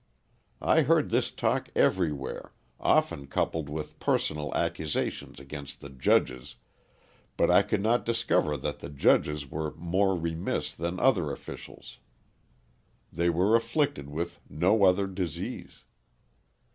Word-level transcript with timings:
I 0.63 0.81
heard 0.81 1.11
this 1.11 1.29
talk 1.29 1.69
everywhere, 1.75 2.53
often 2.79 3.27
coupled 3.27 3.69
with 3.69 3.99
personal 3.99 4.51
accusations 4.55 5.39
against 5.39 5.79
the 5.79 5.91
judges, 5.91 6.55
but 7.37 7.51
I 7.51 7.61
could 7.61 7.83
not 7.83 8.03
discover 8.03 8.57
that 8.57 8.79
the 8.79 8.89
judges 8.89 9.47
were 9.51 9.75
more 9.75 10.17
remiss 10.17 10.73
than 10.73 10.99
other 10.99 11.31
officials. 11.31 11.99
They 13.13 13.29
were 13.29 13.55
afflicted 13.55 14.09
with 14.09 14.39
no 14.49 14.85
other 14.85 15.05
disease. 15.05 15.83